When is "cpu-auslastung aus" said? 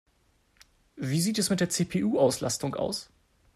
1.69-3.11